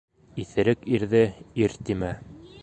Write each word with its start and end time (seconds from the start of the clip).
Иҫерек 0.43 0.87
ирҙе 0.95 1.21
ир 1.67 1.77
тимә. 1.91 2.11